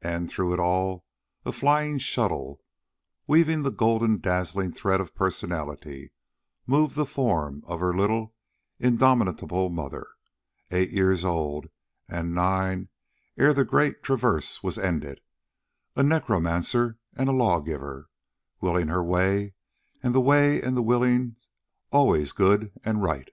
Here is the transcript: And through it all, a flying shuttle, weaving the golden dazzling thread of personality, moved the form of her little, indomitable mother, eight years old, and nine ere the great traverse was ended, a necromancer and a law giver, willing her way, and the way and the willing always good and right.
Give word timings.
And 0.00 0.30
through 0.30 0.52
it 0.54 0.60
all, 0.60 1.04
a 1.44 1.50
flying 1.50 1.98
shuttle, 1.98 2.60
weaving 3.26 3.62
the 3.64 3.72
golden 3.72 4.18
dazzling 4.20 4.70
thread 4.70 5.00
of 5.00 5.12
personality, 5.12 6.12
moved 6.68 6.94
the 6.94 7.04
form 7.04 7.64
of 7.66 7.80
her 7.80 7.92
little, 7.92 8.32
indomitable 8.78 9.68
mother, 9.70 10.06
eight 10.70 10.90
years 10.90 11.24
old, 11.24 11.68
and 12.08 12.32
nine 12.32 12.90
ere 13.36 13.52
the 13.52 13.64
great 13.64 14.04
traverse 14.04 14.62
was 14.62 14.78
ended, 14.78 15.20
a 15.96 16.04
necromancer 16.04 16.96
and 17.16 17.28
a 17.28 17.32
law 17.32 17.58
giver, 17.60 18.08
willing 18.60 18.86
her 18.86 19.02
way, 19.02 19.52
and 20.00 20.14
the 20.14 20.20
way 20.20 20.62
and 20.62 20.76
the 20.76 20.80
willing 20.82 21.34
always 21.90 22.30
good 22.30 22.70
and 22.84 23.02
right. 23.02 23.32